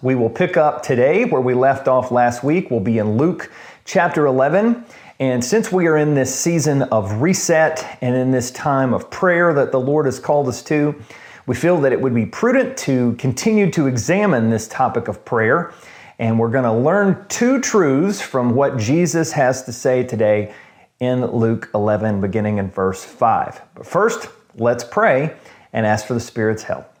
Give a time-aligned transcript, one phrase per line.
[0.00, 2.70] We will pick up today where we left off last week.
[2.70, 3.50] We'll be in Luke
[3.84, 4.84] chapter 11.
[5.18, 9.52] And since we are in this season of reset and in this time of prayer
[9.54, 10.94] that the Lord has called us to,
[11.48, 15.74] we feel that it would be prudent to continue to examine this topic of prayer.
[16.20, 20.54] And we're going to learn two truths from what Jesus has to say today
[21.00, 23.62] in Luke 11, beginning in verse 5.
[23.74, 25.34] But first, let's pray
[25.72, 26.97] and ask for the Spirit's help.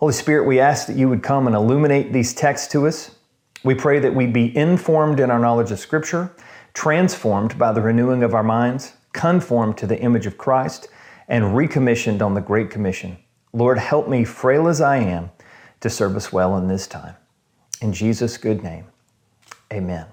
[0.00, 3.16] Holy Spirit, we ask that you would come and illuminate these texts to us.
[3.64, 6.34] We pray that we be informed in our knowledge of Scripture,
[6.72, 10.88] transformed by the renewing of our minds, conformed to the image of Christ,
[11.28, 13.18] and recommissioned on the Great Commission.
[13.52, 15.32] Lord, help me, frail as I am,
[15.80, 17.16] to serve us well in this time.
[17.82, 18.86] In Jesus' good name,
[19.70, 20.06] amen.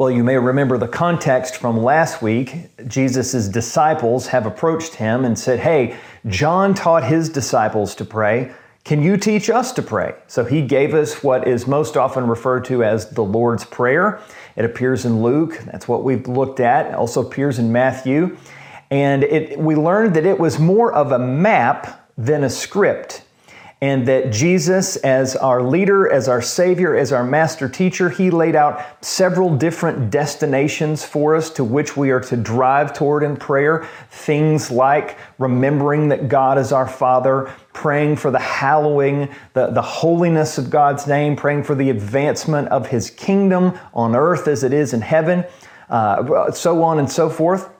[0.00, 2.70] Well, you may remember the context from last week.
[2.88, 5.94] Jesus' disciples have approached him and said, Hey,
[6.26, 8.50] John taught his disciples to pray.
[8.82, 10.14] Can you teach us to pray?
[10.26, 14.22] So he gave us what is most often referred to as the Lord's Prayer.
[14.56, 15.60] It appears in Luke.
[15.66, 16.86] That's what we've looked at.
[16.86, 18.38] It also appears in Matthew.
[18.90, 23.24] And it, we learned that it was more of a map than a script
[23.82, 28.54] and that Jesus, as our leader, as our Savior, as our master teacher, He laid
[28.54, 33.88] out several different destinations for us to which we are to drive toward in prayer.
[34.10, 40.58] Things like remembering that God is our Father, praying for the hallowing, the, the holiness
[40.58, 44.92] of God's name, praying for the advancement of His kingdom on earth as it is
[44.92, 45.42] in heaven,
[45.88, 47.70] uh, so on and so forth.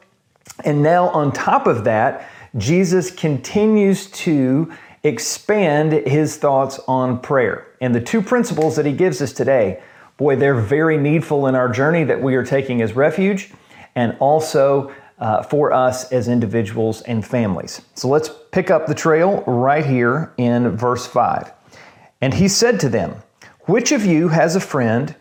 [0.65, 7.67] And now, on top of that, Jesus continues to expand his thoughts on prayer.
[7.81, 9.83] And the two principles that he gives us today,
[10.17, 13.51] boy, they're very needful in our journey that we are taking as refuge
[13.95, 17.83] and also uh, for us as individuals and families.
[17.95, 21.53] So let's pick up the trail right here in verse 5.
[22.21, 23.17] And he said to them,
[23.61, 25.15] Which of you has a friend?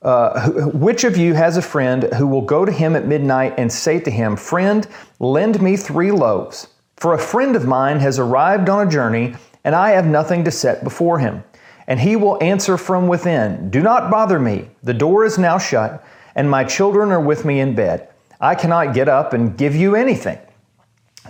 [0.00, 3.72] Uh, which of you has a friend who will go to him at midnight and
[3.72, 4.86] say to him, Friend,
[5.18, 6.68] lend me three loaves?
[6.98, 10.50] For a friend of mine has arrived on a journey, and I have nothing to
[10.50, 11.44] set before him.
[11.86, 14.70] And he will answer from within Do not bother me.
[14.82, 16.04] The door is now shut,
[16.34, 18.08] and my children are with me in bed.
[18.40, 20.38] I cannot get up and give you anything.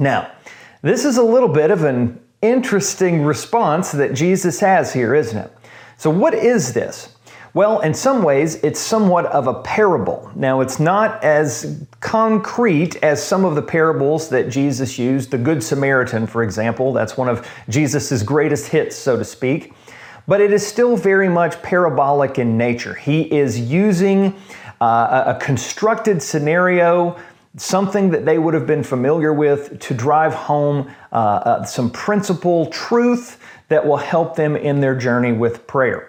[0.01, 0.33] Now,
[0.81, 5.53] this is a little bit of an interesting response that Jesus has here, isn't it?
[5.99, 7.15] So, what is this?
[7.55, 10.31] Well, in some ways, it's somewhat of a parable.
[10.35, 15.31] Now, it's not as concrete as some of the parables that Jesus used.
[15.31, 19.73] The Good Samaritan, for example, that's one of Jesus' greatest hits, so to speak.
[20.27, 22.95] But it is still very much parabolic in nature.
[22.95, 24.37] He is using
[24.81, 27.19] uh, a constructed scenario,
[27.57, 32.67] something that they would have been familiar with, to drive home uh, uh, some principle
[32.67, 36.08] truth that will help them in their journey with prayer.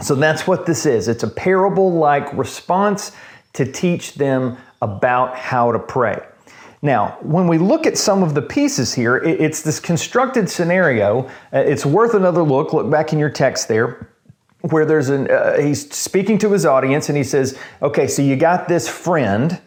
[0.00, 1.08] So that's what this is.
[1.08, 3.12] It's a parable like response
[3.54, 6.20] to teach them about how to pray.
[6.80, 11.26] Now, when we look at some of the pieces here, it's this constructed scenario.
[11.52, 12.72] Uh, it's worth another look.
[12.72, 14.08] Look back in your text there
[14.62, 18.36] where there's an uh, he's speaking to his audience and he says, "Okay, so you
[18.36, 19.60] got this friend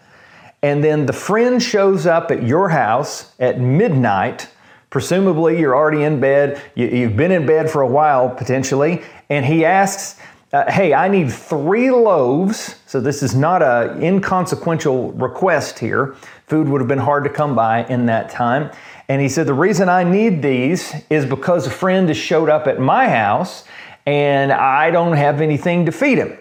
[0.65, 4.49] and then the friend shows up at your house at midnight
[4.95, 9.45] Presumably, you're already in bed, you, have been in bed for a while potentially, and
[9.45, 10.17] he asks,
[10.53, 12.75] uh, Hey, I need three loaves.
[12.85, 16.15] So, this is not an inconsequential request here.
[16.47, 18.71] Food would have been hard to come by in that time.
[19.09, 22.65] And he said, The reason I need these is because a friend has showed up
[22.65, 23.65] at my house
[24.05, 26.37] and I don't have anything to feed him.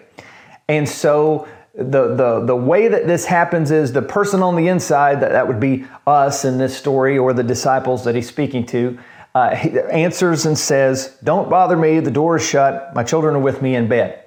[0.69, 1.45] And so
[1.77, 5.47] the, the, the way that this happens is the person on the inside, that, that
[5.47, 8.97] would be us in this story or the disciples that he's speaking to,
[9.33, 13.39] uh, he answers and says, Don't bother me, the door is shut, my children are
[13.39, 14.23] with me in bed.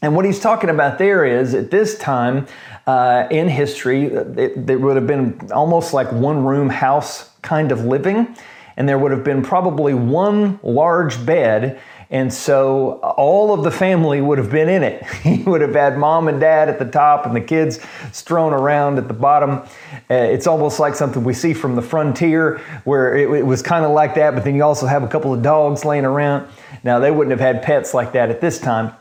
[0.00, 2.46] And what he's talking about there is at this time
[2.86, 8.36] uh, in history, it, would have been almost like one room house kind of living,
[8.76, 14.20] and there would have been probably one large bed and so all of the family
[14.20, 15.04] would have been in it.
[15.22, 17.80] he would have had mom and dad at the top and the kids
[18.12, 19.62] strewn around at the bottom.
[20.10, 23.84] Uh, it's almost like something we see from the frontier where it, it was kind
[23.84, 26.48] of like that, but then you also have a couple of dogs laying around.
[26.82, 28.94] Now, they wouldn't have had pets like that at this time.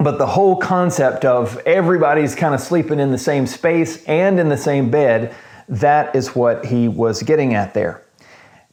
[0.00, 4.48] But the whole concept of everybody's kind of sleeping in the same space and in
[4.48, 5.34] the same bed,
[5.68, 8.02] that is what he was getting at there.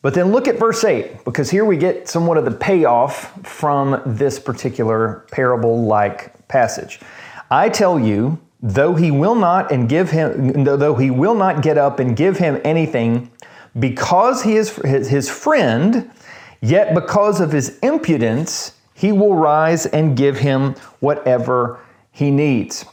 [0.05, 4.03] But then look at verse 8, because here we get somewhat of the payoff from
[4.05, 6.99] this particular parable like passage.
[7.49, 11.79] I tell you, though he will not and give him though he will not get
[11.79, 13.31] up and give him anything
[13.79, 16.11] because he is his friend,
[16.61, 21.79] yet because of his impudence he will rise and give him whatever
[22.11, 22.85] he needs.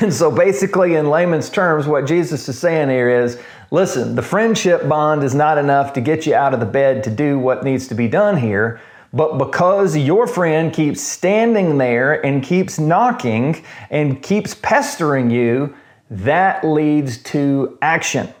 [0.00, 3.38] And so, basically, in layman's terms, what Jesus is saying here is
[3.70, 7.10] listen, the friendship bond is not enough to get you out of the bed to
[7.10, 8.80] do what needs to be done here.
[9.12, 15.74] But because your friend keeps standing there and keeps knocking and keeps pestering you,
[16.10, 18.32] that leads to action.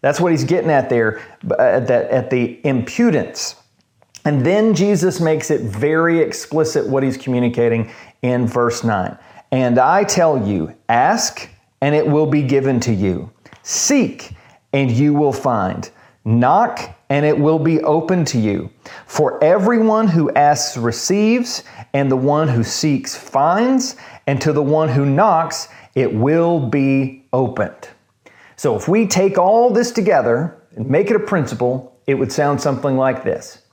[0.00, 1.20] That's what he's getting at there
[1.50, 3.56] uh, at the, at the impudence.
[4.24, 7.92] And then Jesus makes it very explicit what he's communicating
[8.22, 9.18] in verse 9.
[9.50, 11.48] And I tell you, ask,
[11.80, 13.30] and it will be given to you.
[13.62, 14.32] Seek,
[14.72, 15.90] and you will find.
[16.24, 18.70] Knock, and it will be open to you.
[19.06, 21.62] For everyone who asks receives,
[21.92, 23.96] and the one who seeks finds,
[24.26, 27.88] and to the one who knocks, it will be opened.
[28.56, 32.60] So if we take all this together and make it a principle, it would sound
[32.60, 33.64] something like this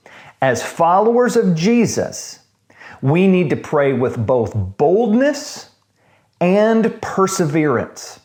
[0.42, 2.40] as followers of Jesus,
[3.02, 5.70] we need to pray with both boldness
[6.40, 8.20] and perseverance.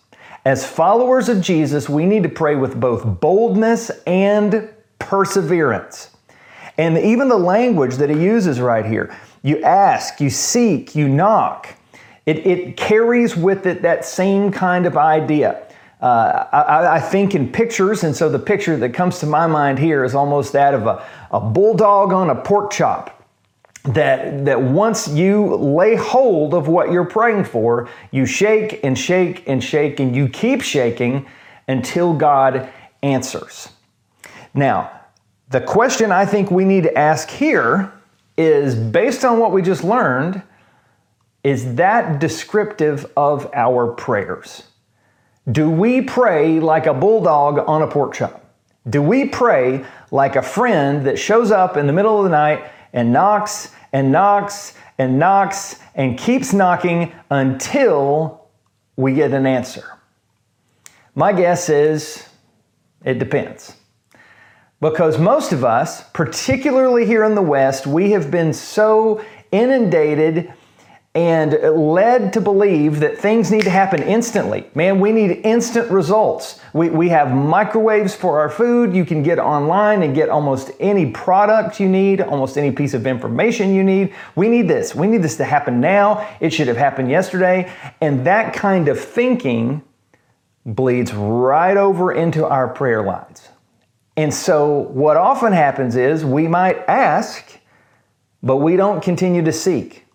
[0.45, 4.69] As followers of Jesus, we need to pray with both boldness and
[4.99, 6.11] perseverance.
[6.77, 11.73] And even the language that he uses right here you ask, you seek, you knock.
[12.25, 15.63] It, it carries with it that same kind of idea.
[16.01, 19.79] Uh, I, I, think in pictures, and so the picture that comes to my mind
[19.79, 23.16] here is almost that of a, a bulldog on a pork chop.
[23.87, 29.47] That, that once you lay hold of what you're praying for, you shake and shake
[29.47, 31.25] and shake, and you keep shaking
[31.69, 32.69] until God
[33.01, 33.69] answers.
[34.53, 34.91] Now,
[35.49, 37.93] the question I think we need to ask here
[38.37, 40.41] is based on what we just learned,
[41.43, 44.63] is that descriptive of our prayers?
[45.49, 48.43] Do we pray like a bulldog on a pork chop?
[48.89, 52.69] Do we pray like a friend that shows up in the middle of the night
[52.91, 58.47] and knocks and knocks and knocks and keeps knocking until
[58.95, 59.97] we get an answer?
[61.15, 62.27] My guess is
[63.03, 63.75] it depends.
[64.79, 70.53] Because most of us, particularly here in the West, we have been so inundated
[71.17, 74.69] and led to believe that things need to happen instantly.
[74.75, 76.59] Man, we need instant results.
[76.73, 78.95] We, we have microwaves for our food.
[78.95, 83.07] You can get online and get almost any product you need, almost any piece of
[83.07, 84.13] information you need.
[84.35, 84.93] We need this.
[84.93, 86.23] We need this to happen now.
[86.39, 87.73] It should have happened yesterday.
[87.99, 89.81] And that kind of thinking
[90.67, 93.49] bleeds right over into our prayer lines.
[94.15, 97.59] And so, what often happens is we might ask,
[98.43, 100.06] but we don't continue to seek.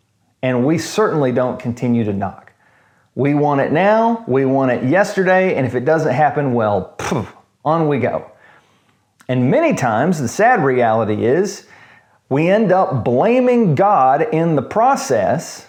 [0.43, 2.53] And we certainly don't continue to knock.
[3.15, 7.35] We want it now, we want it yesterday, and if it doesn't happen, well, poof,
[7.65, 8.31] on we go.
[9.29, 11.67] And many times, the sad reality is
[12.29, 15.67] we end up blaming God in the process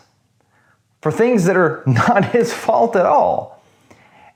[1.02, 3.62] for things that are not His fault at all.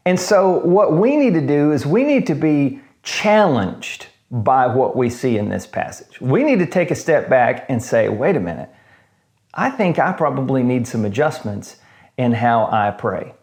[0.05, 4.95] And so, what we need to do is we need to be challenged by what
[4.95, 6.19] we see in this passage.
[6.19, 8.69] We need to take a step back and say, wait a minute,
[9.57, 11.77] I think I probably need some adjustments
[12.15, 13.33] in how I pray.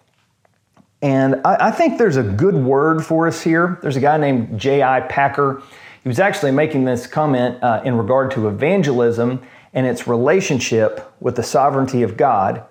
[1.03, 3.79] And I, I think there's a good word for us here.
[3.83, 5.01] There's a guy named J.I.
[5.03, 5.63] Packer.
[6.03, 11.35] He was actually making this comment uh, in regard to evangelism and its relationship with
[11.35, 12.65] the sovereignty of God.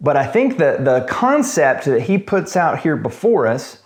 [0.00, 3.78] But I think that the concept that he puts out here before us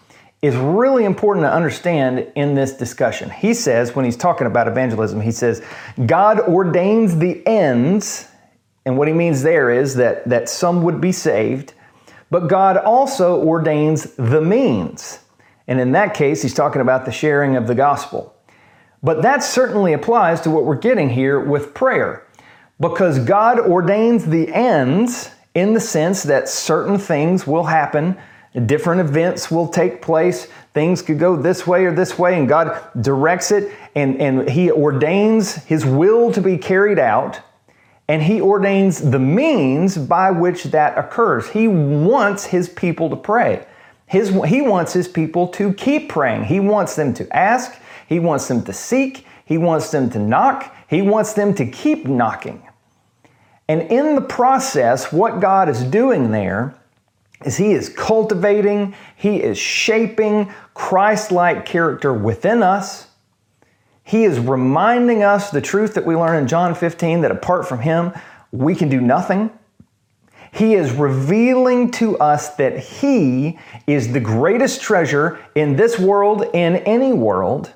[0.43, 3.31] is really important to understand in this discussion.
[3.31, 5.63] He says, when he's talking about evangelism, he says,
[6.07, 8.29] God ordains the ends
[8.89, 11.75] and what he means there is that, that some would be saved,
[12.31, 15.19] but God also ordains the means.
[15.67, 18.35] And in that case, he's talking about the sharing of the gospel.
[19.03, 22.27] But that certainly applies to what we're getting here with prayer,
[22.81, 28.17] because God ordains the ends in the sense that certain things will happen,
[28.65, 32.81] different events will take place, things could go this way or this way, and God
[33.03, 37.43] directs it, and, and He ordains His will to be carried out
[38.09, 41.51] and he ordains the means by which that occurs.
[41.51, 43.67] He wants his people to pray.
[44.07, 46.45] His, he wants his people to keep praying.
[46.45, 47.79] He wants them to ask.
[48.09, 49.27] He wants them to seek.
[49.45, 50.75] He wants them to knock.
[50.89, 52.63] He wants them to keep knocking.
[53.69, 56.75] And in the process, what God is doing there
[57.45, 63.08] is He is cultivating, He is shaping Christ like character within us
[64.09, 67.81] he is reminding us the truth that we learn in John 15 that apart from
[67.81, 68.15] Him,
[68.51, 69.51] we can do nothing.
[70.51, 76.77] He is revealing to us that He is the greatest treasure in this world, in
[76.77, 77.75] any world.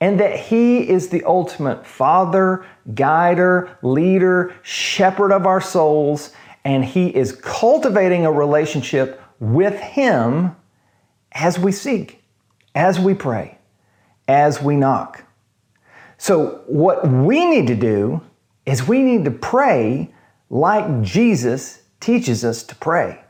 [0.00, 6.32] and that He is the ultimate Father, guider, leader, shepherd of our souls,
[6.64, 10.56] and He is cultivating a relationship with Him
[11.32, 12.24] as we seek,
[12.74, 13.58] as we pray,
[14.26, 15.22] as we knock.
[16.24, 18.22] So, what we need to do
[18.64, 20.10] is we need to pray
[20.48, 23.22] like Jesus teaches us to pray.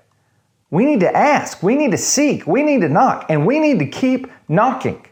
[0.71, 3.81] We need to ask, we need to seek, we need to knock, and we need
[3.81, 5.05] to keep knocking.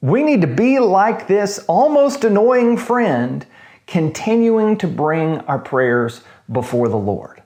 [0.00, 3.44] We need to be like this almost annoying friend,
[3.86, 7.42] continuing to bring our prayers before the Lord.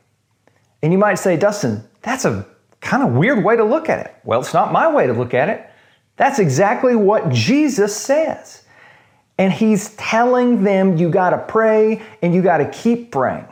[0.81, 2.47] And you might say, Dustin, that's a
[2.81, 4.15] kind of weird way to look at it.
[4.23, 5.69] Well, it's not my way to look at it.
[6.15, 8.63] That's exactly what Jesus says.
[9.41, 13.47] And he's telling them you got to pray and you got to keep praying.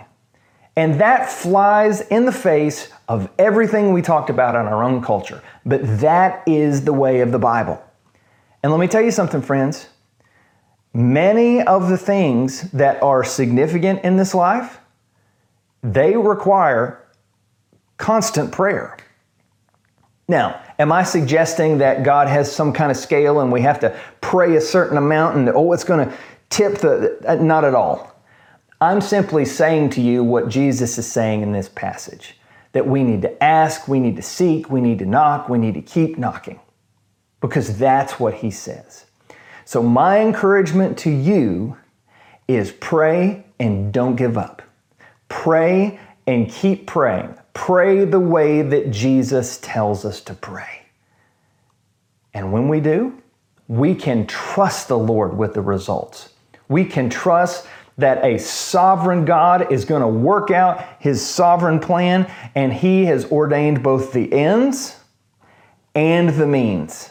[0.76, 5.42] And that flies in the face of everything we talked about in our own culture.
[5.64, 7.82] But that is the way of the Bible.
[8.62, 9.88] And let me tell you something, friends.
[10.92, 14.80] Many of the things that are significant in this life,
[15.82, 17.02] they require
[17.96, 18.98] constant prayer.
[20.28, 23.98] Now, am I suggesting that God has some kind of scale and we have to
[24.20, 26.14] pray a certain amount and oh, it's going to
[26.50, 27.18] tip the.
[27.26, 28.14] Uh, not at all.
[28.80, 32.36] I'm simply saying to you what Jesus is saying in this passage
[32.72, 35.74] that we need to ask, we need to seek, we need to knock, we need
[35.74, 36.60] to keep knocking
[37.40, 39.06] because that's what he says.
[39.64, 41.76] So, my encouragement to you
[42.46, 44.62] is pray and don't give up.
[45.28, 47.34] Pray and keep praying.
[47.58, 50.82] Pray the way that Jesus tells us to pray.
[52.32, 53.20] And when we do,
[53.66, 56.28] we can trust the Lord with the results.
[56.68, 57.66] We can trust
[57.98, 63.24] that a sovereign God is going to work out his sovereign plan, and he has
[63.32, 64.96] ordained both the ends
[65.96, 67.10] and the means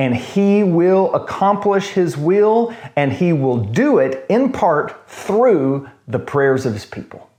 [0.00, 6.18] and he will accomplish his will, and he will do it in part through the
[6.18, 7.29] prayers of his people.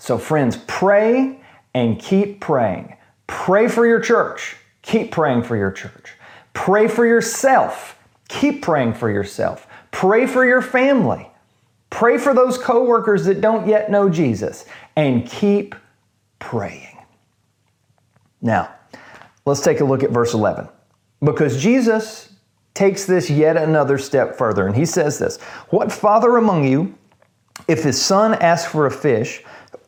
[0.00, 1.40] So, friends, pray
[1.74, 2.96] and keep praying.
[3.26, 4.56] Pray for your church.
[4.80, 6.14] Keep praying for your church.
[6.54, 7.98] Pray for yourself.
[8.28, 9.66] Keep praying for yourself.
[9.90, 11.30] Pray for your family.
[11.90, 14.64] Pray for those coworkers that don't yet know Jesus
[14.96, 15.74] and keep
[16.38, 16.96] praying.
[18.40, 18.72] Now,
[19.44, 20.66] let's take a look at verse 11.
[21.22, 22.32] Because Jesus
[22.72, 25.38] takes this yet another step further, and he says this
[25.68, 26.96] What father among you,
[27.68, 29.44] if his son asks for a fish,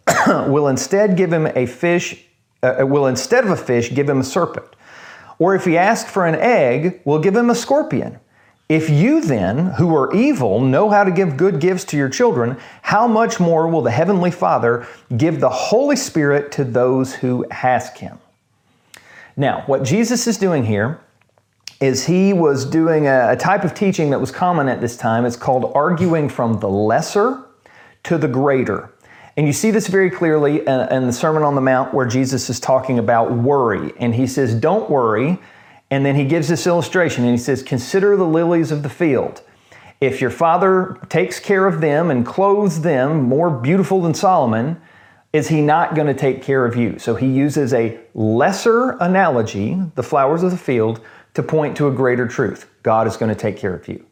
[0.26, 2.24] will instead give him a fish,
[2.62, 4.66] uh, uh, will instead of a fish give him a serpent?
[5.38, 8.18] Or if he asks for an egg, will give him a scorpion?
[8.68, 12.56] If you then, who are evil, know how to give good gifts to your children,
[12.82, 17.98] how much more will the Heavenly Father give the Holy Spirit to those who ask
[17.98, 18.18] Him?
[19.36, 21.00] Now, what Jesus is doing here
[21.80, 25.24] is he was doing a, a type of teaching that was common at this time.
[25.24, 27.44] It's called arguing from the lesser
[28.04, 28.92] to the greater.
[29.36, 32.60] And you see this very clearly in, the Sermon on the Mount where Jesus is
[32.60, 33.92] talking about worry.
[33.98, 35.38] And he says, Don't worry.
[35.90, 39.42] And then he gives this illustration and he says, Consider the lilies of the field.
[40.00, 44.80] If your father takes care of them and clothes them more beautiful than Solomon,
[45.32, 46.98] is he not going to take care of you?
[46.98, 51.00] So he uses a lesser analogy, the flowers of the field,
[51.34, 54.04] to point to a greater truth God is going to take care of you.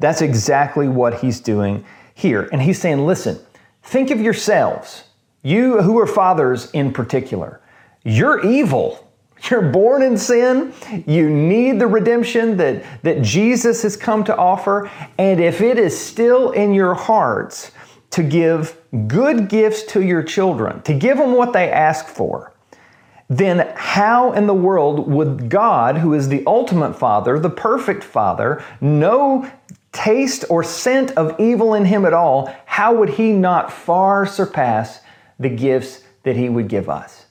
[0.00, 2.48] That's exactly what he's doing here.
[2.50, 3.38] And he's saying, listen,
[3.86, 5.04] think of yourselves,
[5.42, 7.60] you who are fathers in particular.
[8.04, 9.02] You're evil.
[9.50, 10.72] You're born in sin.
[11.06, 14.90] You need the redemption that, that Jesus has come to offer.
[15.18, 17.70] And if it is still in your hearts
[18.10, 22.54] to give good gifts to your children, to give them what they ask for,
[23.28, 28.64] then how in the world would God, who is the ultimate Father, the perfect Father,
[28.80, 29.50] no
[29.96, 35.00] taste or scent of evil in him at all, how would he not far surpass
[35.38, 37.26] the gifts that he would give us?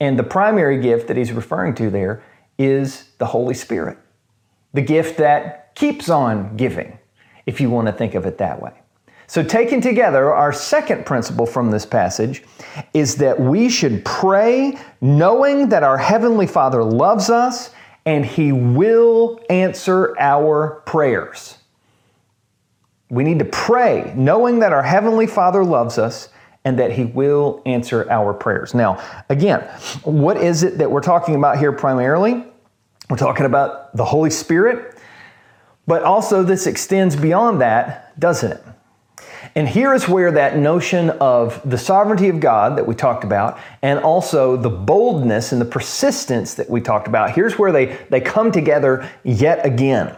[0.00, 2.22] And the primary gift that he's referring to there
[2.58, 3.98] is the Holy Spirit,
[4.74, 6.98] the gift that keeps on giving,
[7.46, 8.72] if you want to think of it that way.
[9.26, 12.44] So, taken together, our second principle from this passage
[12.92, 17.70] is that we should pray knowing that our Heavenly Father loves us
[18.04, 21.56] and He will answer our prayers.
[23.14, 26.30] We need to pray knowing that our Heavenly Father loves us
[26.64, 28.74] and that He will answer our prayers.
[28.74, 29.60] Now, again,
[30.02, 32.44] what is it that we're talking about here primarily?
[33.08, 34.98] We're talking about the Holy Spirit,
[35.86, 38.64] but also this extends beyond that, doesn't it?
[39.54, 43.60] And here is where that notion of the sovereignty of God that we talked about,
[43.82, 48.20] and also the boldness and the persistence that we talked about, here's where they, they
[48.20, 50.16] come together yet again.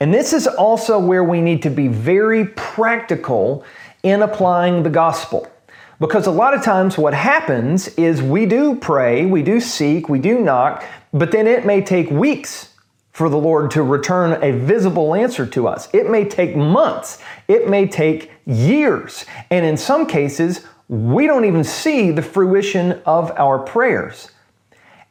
[0.00, 3.64] And this is also where we need to be very practical
[4.02, 5.50] in applying the gospel.
[5.98, 10.18] Because a lot of times what happens is we do pray, we do seek, we
[10.18, 12.74] do knock, but then it may take weeks
[13.12, 15.88] for the Lord to return a visible answer to us.
[15.94, 21.64] It may take months, it may take years, and in some cases, we don't even
[21.64, 24.30] see the fruition of our prayers.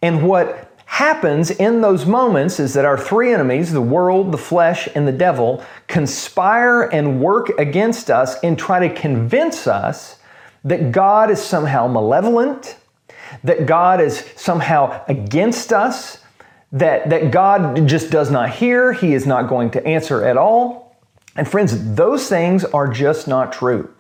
[0.04, 4.88] And what happens in those moments is that our three enemies, the world, the flesh,
[4.96, 10.20] and the devil, conspire and work against us and try to convince us
[10.64, 12.78] that God is somehow malevolent,
[13.44, 16.20] that God is somehow against us,
[16.72, 20.98] that, that God just does not hear, He is not going to answer at all.
[21.36, 23.94] And friends, those things are just not true.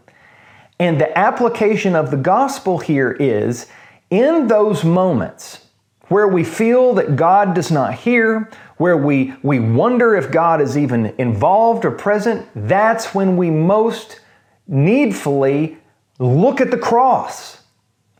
[0.79, 3.67] And the application of the gospel here is
[4.09, 5.64] in those moments,
[6.07, 10.77] where we feel that God does not hear, where we, we wonder if God is
[10.77, 14.19] even involved or present, that's when we most
[14.67, 15.77] needfully
[16.19, 17.61] look at the cross.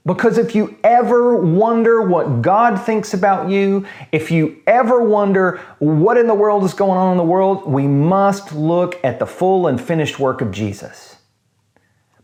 [0.05, 6.17] Because if you ever wonder what God thinks about you, if you ever wonder what
[6.17, 9.65] in the world is going on in the world, we must look at the full
[9.65, 11.17] and finished work of Jesus.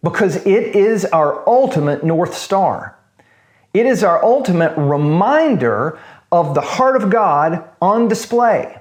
[0.03, 2.99] Because it is our ultimate North Star.
[3.73, 5.99] It is our ultimate reminder
[6.31, 8.77] of the heart of God on display.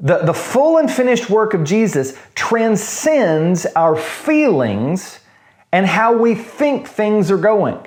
[0.00, 5.20] The, the full and finished work of Jesus transcends our feelings
[5.72, 7.86] and how we think things are going.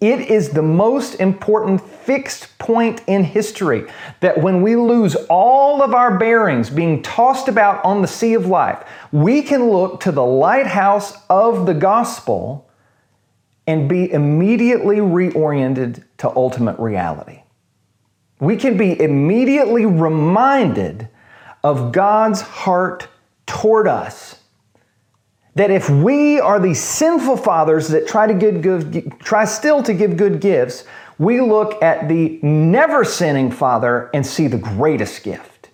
[0.00, 3.86] It is the most important fixed point in history
[4.20, 8.46] that when we lose all of our bearings being tossed about on the sea of
[8.46, 12.68] life, we can look to the lighthouse of the gospel
[13.66, 17.42] and be immediately reoriented to ultimate reality.
[18.40, 21.08] We can be immediately reminded
[21.62, 23.06] of God's heart
[23.46, 24.40] toward us.
[25.54, 29.94] That if we are the sinful fathers that try to give good, try still to
[29.94, 30.84] give good gifts,
[31.18, 35.70] we look at the never sinning Father and see the greatest gift.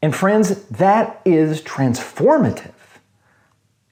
[0.00, 2.72] And friends, that is transformative.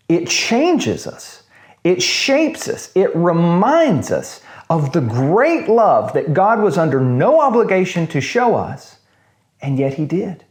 [0.08, 1.39] It changes us.
[1.82, 7.40] It shapes us, it reminds us of the great love that God was under no
[7.40, 8.98] obligation to show us,
[9.60, 10.44] and yet He did.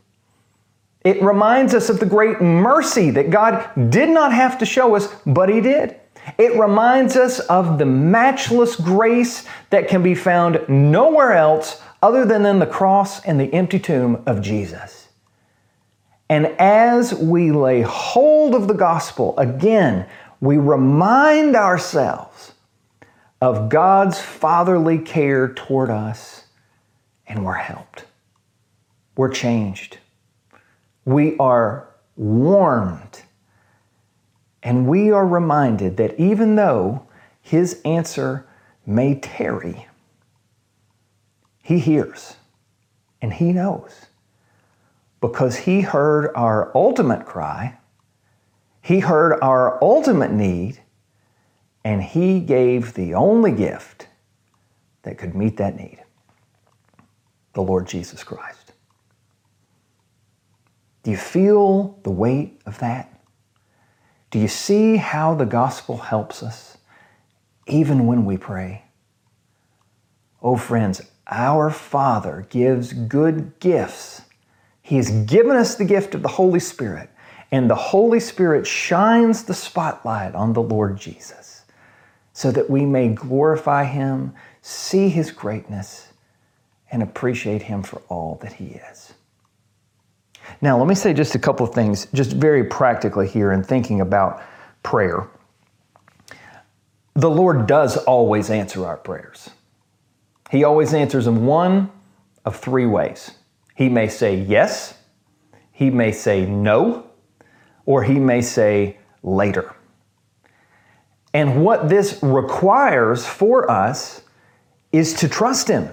[1.05, 5.07] It reminds us of the great mercy that God did not have to show us,
[5.25, 5.95] but He did.
[6.37, 12.45] It reminds us of the matchless grace that can be found nowhere else other than
[12.45, 15.07] in the cross and the empty tomb of Jesus.
[16.29, 20.05] And as we lay hold of the gospel, again,
[20.41, 22.53] we remind ourselves
[23.41, 26.45] of God's fatherly care toward us,
[27.27, 28.05] and we're helped.
[29.15, 29.97] We're changed.
[31.05, 33.21] We are warmed.
[34.61, 37.07] And we are reminded that even though
[37.41, 38.45] his answer
[38.85, 39.87] may tarry,
[41.63, 42.35] he hears
[43.21, 44.05] and he knows
[45.21, 47.78] because he heard our ultimate cry
[48.81, 50.79] he heard our ultimate need
[51.83, 54.07] and He gave the only gift
[55.03, 56.03] that could meet that need
[57.53, 58.73] the Lord Jesus Christ.
[61.03, 63.21] Do you feel the weight of that?
[64.29, 66.77] Do you see how the gospel helps us
[67.67, 68.83] even when we pray?
[70.41, 74.21] Oh, friends, our Father gives good gifts.
[74.81, 77.09] He has given us the gift of the Holy Spirit
[77.51, 81.63] and the Holy Spirit shines the spotlight on the Lord Jesus
[82.33, 86.13] so that we may glorify Him, see His greatness,
[86.91, 89.13] and appreciate Him for all that He is.
[90.61, 94.01] Now, let me say just a couple of things, just very practically here in thinking
[94.01, 94.41] about
[94.83, 95.27] prayer.
[97.13, 99.49] The Lord does always answer our prayers.
[100.49, 101.91] He always answers them one
[102.45, 103.31] of three ways.
[103.75, 104.97] He may say yes,
[105.71, 107.08] He may say no,
[107.85, 109.75] or he may say later.
[111.33, 114.23] And what this requires for us
[114.91, 115.89] is to trust him.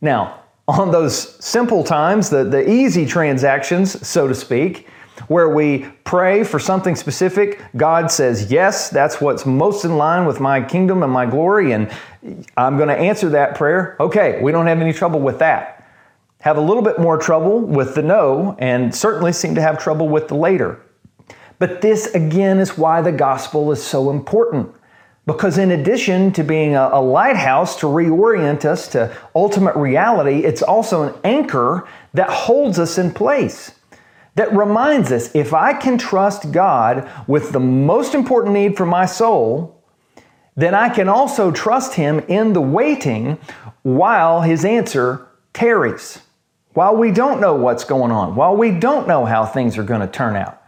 [0.00, 4.88] Now, on those simple times, the, the easy transactions, so to speak,
[5.28, 10.40] where we pray for something specific, God says, Yes, that's what's most in line with
[10.40, 11.90] my kingdom and my glory, and
[12.56, 13.96] I'm going to answer that prayer.
[14.00, 15.88] Okay, we don't have any trouble with that.
[16.40, 20.08] Have a little bit more trouble with the no, and certainly seem to have trouble
[20.08, 20.80] with the later.
[21.60, 24.74] But this again is why the gospel is so important.
[25.26, 30.62] Because in addition to being a, a, lighthouse to reorient us to ultimate reality, it's
[30.62, 33.72] also an anchor that holds us in place.
[34.36, 39.04] that reminds us if I can trust God with the most important need for my
[39.04, 39.84] soul,
[40.56, 43.38] then I can also trust Him in the waiting
[43.82, 46.20] while His answer tarries,
[46.72, 50.00] while we don't know what's going on, while we don't know how things are going
[50.00, 50.59] to turn out.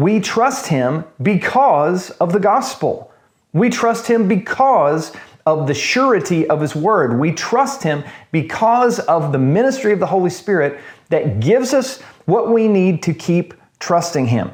[0.00, 3.12] We trust Him because of the gospel.
[3.52, 5.12] We trust Him because
[5.44, 7.20] of the surety of His Word.
[7.20, 12.50] We trust Him because of the ministry of the Holy Spirit that gives us what
[12.50, 14.52] we need to keep trusting Him.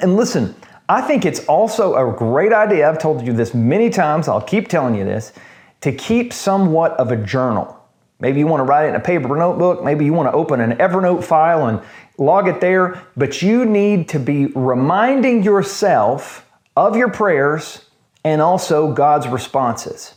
[0.00, 0.54] And listen,
[0.88, 2.88] I think it's also a great idea.
[2.88, 5.34] I've told you this many times, I'll keep telling you this,
[5.82, 7.78] to keep somewhat of a journal.
[8.20, 10.60] Maybe you want to write it in a paper notebook, maybe you want to open
[10.60, 11.82] an Evernote file and
[12.18, 17.84] log it there, but you need to be reminding yourself of your prayers
[18.24, 20.14] and also God's responses.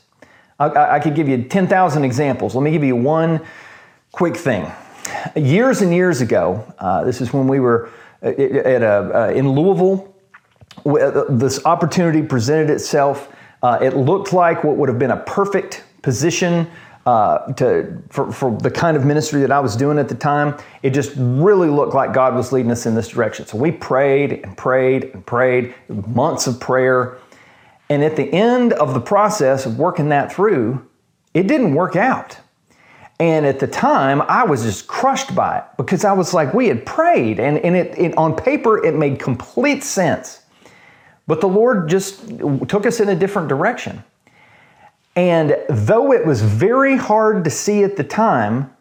[0.60, 2.56] I, I could give you 10,000 examples.
[2.56, 3.42] Let me give you one
[4.12, 4.72] quick thing.
[5.36, 7.90] Years and years ago, uh, this is when we were
[8.24, 10.16] uh, at a, uh, in Louisville,
[10.86, 13.34] uh, this opportunity presented itself.
[13.62, 16.68] Uh, it looked like what would have been a perfect position
[17.06, 20.58] uh, to for, for the kind of ministry that I was doing at the time.
[20.82, 23.46] It just really looked like God was leading us in this direction.
[23.46, 27.20] So we prayed and prayed and prayed, months of prayer.
[27.90, 30.86] And at the end of the process of working that through,
[31.36, 32.38] it didn't work out.
[33.20, 36.68] And at the time, I was just crushed by it because I was like, we
[36.68, 40.42] had prayed, and, and it, it, on paper, it made complete sense.
[41.26, 42.28] But the Lord just
[42.68, 44.04] took us in a different direction.
[45.16, 48.76] And though it was very hard to see at the time,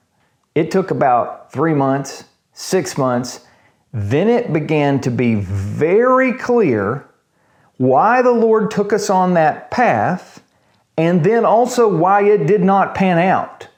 [0.54, 3.46] it took about three months, six months.
[3.92, 7.08] Then it began to be very clear
[7.76, 10.42] why the Lord took us on that path,
[10.96, 13.68] and then also why it did not pan out.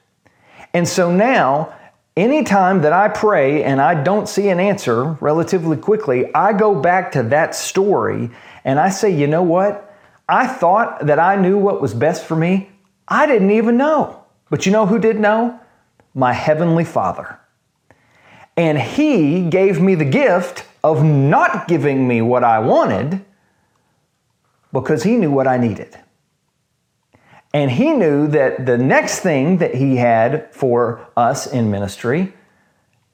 [0.73, 1.73] And so now,
[2.15, 7.11] anytime that I pray and I don't see an answer relatively quickly, I go back
[7.13, 8.29] to that story
[8.65, 9.86] and I say, you know what?
[10.27, 12.69] I thought that I knew what was best for me.
[13.07, 14.23] I didn't even know.
[14.49, 15.59] But you know who did know?
[16.13, 17.39] My Heavenly Father.
[18.55, 23.23] And He gave me the gift of not giving me what I wanted
[24.73, 25.97] because He knew what I needed.
[27.53, 32.33] And he knew that the next thing that he had for us in ministry,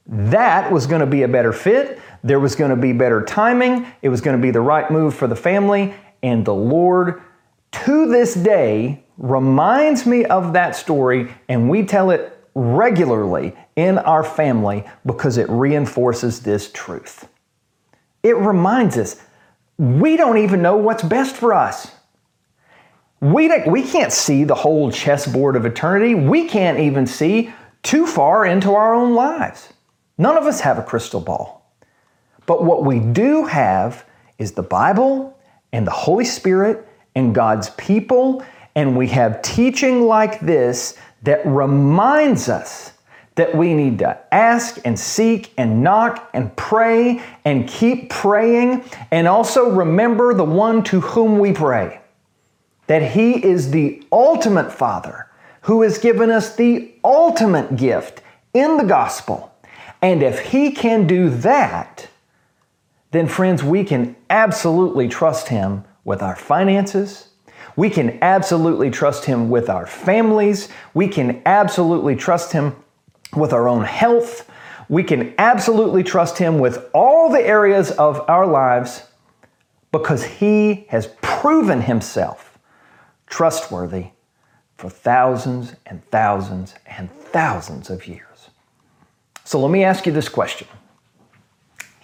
[0.05, 1.99] that was going to be a better fit.
[2.23, 3.85] There was going to be better timing.
[4.01, 5.93] It was going to be the right move for the family.
[6.23, 7.21] And the Lord,
[7.73, 14.23] to this day, reminds me of that story, and we tell it regularly in our
[14.23, 17.27] family because it reinforces this truth.
[18.23, 19.21] It reminds us
[19.77, 21.91] we don't even know what's best for us.
[23.19, 26.13] We, we can't see the whole chessboard of eternity.
[26.13, 29.73] We can't even see too far into our own lives.
[30.17, 31.73] None of us have a crystal ball.
[32.45, 34.05] But what we do have
[34.37, 35.32] is the Bible
[35.73, 42.47] and the Holy Spirit and God's people, and we have teaching like this that reminds
[42.47, 42.93] us
[43.35, 49.27] that we need to ask and seek and knock and pray and keep praying, and
[49.27, 51.99] also remember the one to whom we pray
[52.87, 55.27] that He is the ultimate Father
[55.61, 58.21] who has given us the ultimate gift
[58.53, 59.55] in the gospel.
[60.01, 62.07] And if He can do that,
[63.13, 67.29] then, friends, we can absolutely trust Him with our finances.
[67.75, 70.69] We can absolutely trust Him with our families.
[70.95, 72.75] We can absolutely trust Him
[73.37, 74.49] with our own health.
[74.89, 79.03] We can absolutely trust Him with all the areas of our lives
[79.91, 82.57] because He has proven Himself
[83.27, 84.07] trustworthy
[84.75, 88.49] for thousands and thousands and thousands of years.
[89.43, 90.67] So let me ask you this question.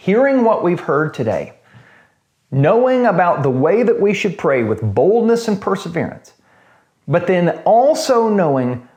[0.09, 1.53] Hearing what we've heard today,
[2.49, 6.33] knowing about the way that we should pray with boldness and perseverance,
[7.07, 8.89] but then also knowing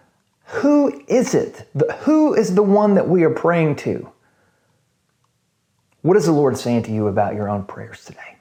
[0.45, 1.69] who is it?
[1.99, 4.11] Who is the one that we are praying to?
[6.01, 8.39] What is the Lord saying to you about your own prayers today?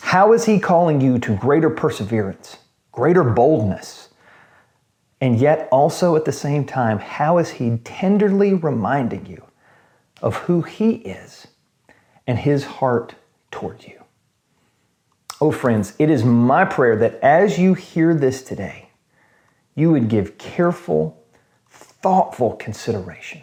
[0.00, 2.56] How is He calling you to greater perseverance,
[2.92, 4.08] greater boldness?
[5.20, 9.45] And yet, also at the same time, how is He tenderly reminding you
[10.26, 11.46] of who He is
[12.26, 13.14] and His heart
[13.52, 14.02] toward you?
[15.40, 18.90] Oh, friends, it is my prayer that as you hear this today,
[19.76, 21.22] you would give careful,
[21.70, 23.42] thoughtful consideration.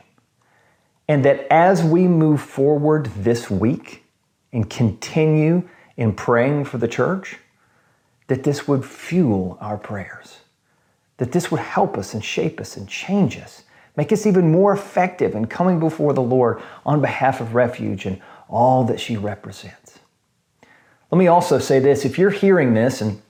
[1.08, 4.04] And that as we move forward this week
[4.52, 7.38] and continue in praying for the church,
[8.28, 10.40] that this would fuel our prayers,
[11.16, 13.64] that this would help us and shape us and change us
[13.96, 18.22] Make us even more effective in coming before the Lord on behalf of refuge and
[18.50, 20.00] all that she represents.
[21.12, 23.22] Let me also say this if you're hearing this and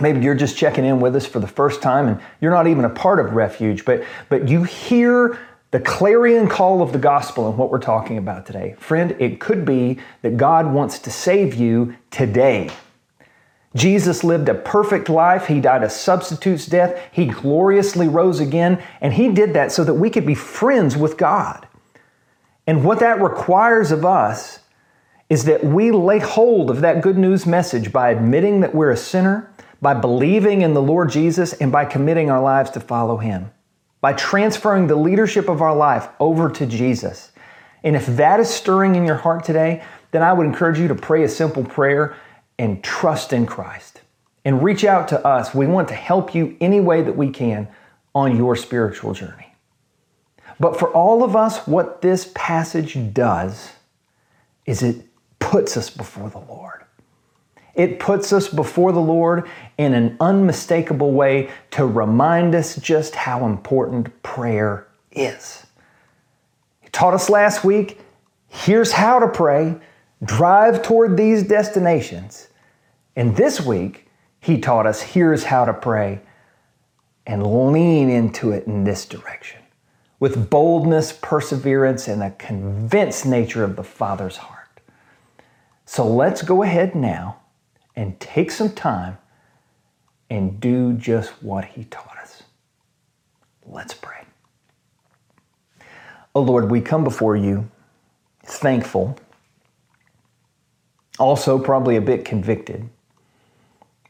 [0.00, 2.84] maybe you're just checking in with us for the first time and you're not even
[2.84, 5.38] a part of refuge, but, but you hear
[5.72, 8.76] the clarion call of the gospel and what we're talking about today.
[8.78, 12.70] Friend, it could be that God wants to save you today.
[13.74, 15.46] Jesus lived a perfect life.
[15.46, 17.00] He died a substitute's death.
[17.10, 18.82] He gloriously rose again.
[19.00, 21.66] And He did that so that we could be friends with God.
[22.66, 24.60] And what that requires of us
[25.28, 28.96] is that we lay hold of that good news message by admitting that we're a
[28.96, 33.50] sinner, by believing in the Lord Jesus, and by committing our lives to follow Him,
[34.00, 37.32] by transferring the leadership of our life over to Jesus.
[37.82, 40.94] And if that is stirring in your heart today, then I would encourage you to
[40.94, 42.16] pray a simple prayer
[42.58, 44.00] and trust in Christ.
[44.44, 45.54] And reach out to us.
[45.54, 47.68] We want to help you any way that we can
[48.14, 49.54] on your spiritual journey.
[50.60, 53.72] But for all of us, what this passage does
[54.66, 55.06] is it
[55.38, 56.84] puts us before the Lord.
[57.74, 63.46] It puts us before the Lord in an unmistakable way to remind us just how
[63.46, 65.66] important prayer is.
[66.80, 67.98] He taught us last week
[68.48, 69.76] here's how to pray
[70.24, 72.48] drive toward these destinations.
[73.16, 74.08] And this week,
[74.40, 76.20] he taught us here's how to pray
[77.26, 79.60] and lean into it in this direction
[80.20, 84.80] with boldness, perseverance, and a convinced nature of the Father's heart.
[85.86, 87.40] So let's go ahead now
[87.96, 89.18] and take some time
[90.30, 92.42] and do just what he taught us.
[93.66, 94.24] Let's pray.
[96.34, 97.70] Oh Lord, we come before you
[98.42, 99.18] thankful
[101.18, 102.88] also, probably a bit convicted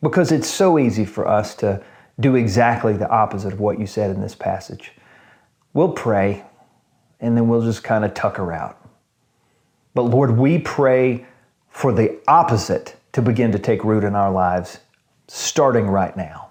[0.03, 1.83] because it's so easy for us to
[2.21, 4.93] do exactly the opposite of what you said in this passage.
[5.73, 6.45] We'll pray
[7.21, 8.79] and then we'll just kind of tucker out.
[9.95, 11.27] But Lord, we pray
[11.71, 14.81] for the opposite to begin to take root in our lives
[15.29, 16.51] starting right now.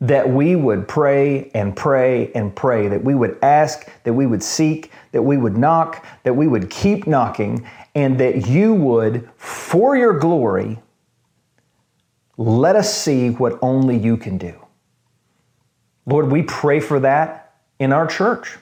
[0.00, 4.42] That we would pray and pray and pray, that we would ask, that we would
[4.42, 9.96] seek, that we would knock, that we would keep knocking, and that you would, for
[9.96, 10.78] your glory,
[12.36, 14.54] let us see what only you can do.
[16.04, 18.58] Lord, we pray for that in our church.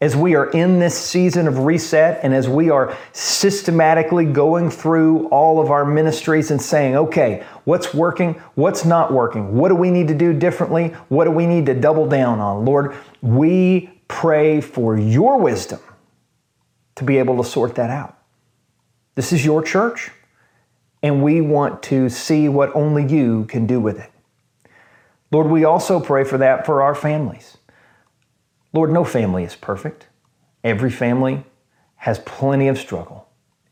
[0.00, 5.26] As we are in this season of reset and as we are systematically going through
[5.30, 8.34] all of our ministries and saying, okay, what's working?
[8.54, 9.56] What's not working?
[9.56, 10.90] What do we need to do differently?
[11.08, 12.64] What do we need to double down on?
[12.64, 15.80] Lord, we pray for your wisdom
[16.96, 18.18] to be able to sort that out.
[19.14, 20.10] This is your church,
[21.02, 24.10] and we want to see what only you can do with it.
[25.30, 27.58] Lord, we also pray for that for our families.
[28.72, 30.06] Lord, no family is perfect.
[30.64, 31.44] Every family
[31.96, 33.28] has plenty of struggle.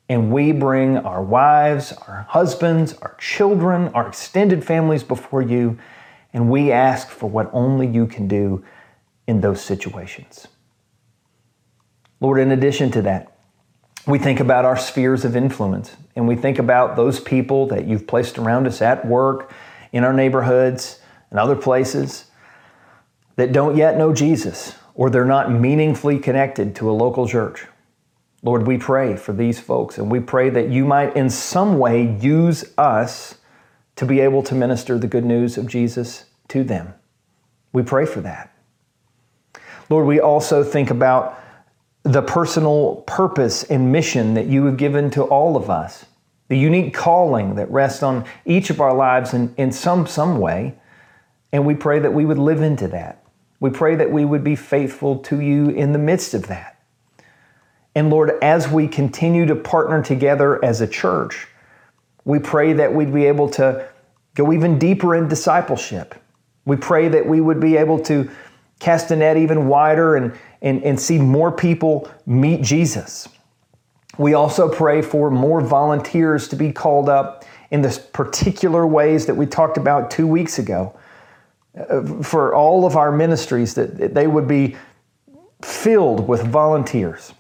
[0.08, 5.78] And we bring our wives, our husbands, our children, our extended families before you,
[6.32, 8.64] and we ask for what only you can do
[9.26, 10.46] in those situations.
[12.20, 13.36] Lord, in addition to that,
[14.06, 18.06] we think about our spheres of influence and we think about those people that you've
[18.06, 19.52] placed around us at work,
[19.92, 22.26] in our neighborhoods, and other places
[23.36, 27.66] that don't yet know Jesus or they're not meaningfully connected to a local church.
[28.42, 32.16] Lord, we pray for these folks and we pray that you might in some way
[32.18, 33.36] use us
[33.96, 36.94] to be able to minister the good news of Jesus to them.
[37.72, 38.55] We pray for that.
[39.88, 41.40] Lord, we also think about
[42.02, 46.06] the personal purpose and mission that you have given to all of us,
[46.48, 50.74] the unique calling that rests on each of our lives in, in some, some way.
[51.52, 53.24] And we pray that we would live into that.
[53.58, 56.78] We pray that we would be faithful to you in the midst of that.
[57.94, 61.48] And Lord, as we continue to partner together as a church,
[62.24, 63.88] we pray that we'd be able to
[64.34, 66.14] go even deeper in discipleship.
[66.66, 68.28] We pray that we would be able to
[68.78, 73.28] cast a net even wider and, and, and see more people meet Jesus.
[74.18, 79.34] We also pray for more volunteers to be called up in the particular ways that
[79.34, 80.98] we talked about two weeks ago.
[81.76, 84.76] Uh, for all of our ministries, that they would be
[85.60, 87.34] filled with volunteers.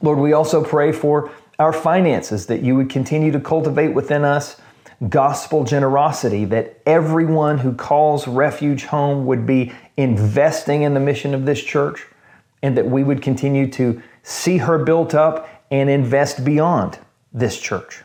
[0.00, 4.60] Lord, we also pray for our finances, that you would continue to cultivate within us
[5.08, 11.46] gospel generosity, that everyone who calls refuge home would be investing in the mission of
[11.46, 12.06] this church,
[12.62, 16.98] and that we would continue to see her built up and invest beyond
[17.32, 18.02] this church.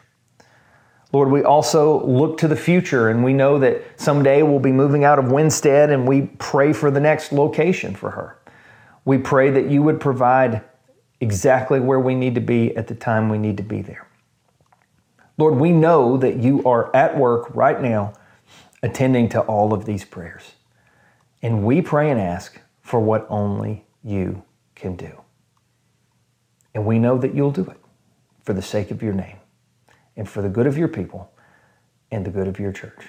[1.12, 5.04] Lord, we also look to the future and we know that someday we'll be moving
[5.04, 8.40] out of Winstead and we pray for the next location for her.
[9.06, 10.64] We pray that you would provide
[11.22, 14.08] exactly where we need to be at the time we need to be there.
[15.38, 18.14] Lord, we know that you are at work right now
[18.82, 20.54] attending to all of these prayers.
[21.42, 24.44] And we pray and ask for what only you
[24.76, 25.22] can do.
[26.74, 27.78] And we know that you'll do it
[28.44, 29.38] for the sake of your name
[30.16, 31.32] and for the good of your people
[32.12, 33.08] and the good of your church.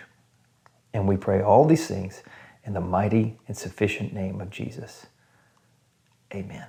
[0.92, 2.22] And we pray all these things
[2.64, 5.06] in the mighty and sufficient name of Jesus.
[6.32, 6.66] Amen.